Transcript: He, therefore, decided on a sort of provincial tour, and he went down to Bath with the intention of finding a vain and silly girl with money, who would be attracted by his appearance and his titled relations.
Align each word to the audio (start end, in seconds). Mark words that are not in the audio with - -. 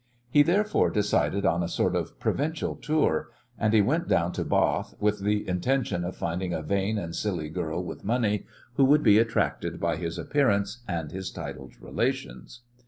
He, 0.31 0.41
therefore, 0.41 0.89
decided 0.89 1.45
on 1.45 1.61
a 1.61 1.67
sort 1.67 1.95
of 1.95 2.19
provincial 2.19 2.75
tour, 2.75 3.27
and 3.59 3.71
he 3.71 3.83
went 3.83 4.07
down 4.07 4.31
to 4.31 4.43
Bath 4.43 4.95
with 4.99 5.19
the 5.19 5.47
intention 5.47 6.03
of 6.03 6.15
finding 6.15 6.55
a 6.55 6.63
vain 6.63 6.97
and 6.97 7.15
silly 7.15 7.49
girl 7.49 7.85
with 7.85 8.03
money, 8.03 8.47
who 8.77 8.85
would 8.85 9.03
be 9.03 9.19
attracted 9.19 9.79
by 9.79 9.97
his 9.97 10.17
appearance 10.17 10.81
and 10.87 11.11
his 11.11 11.29
titled 11.29 11.79
relations. 11.79 12.61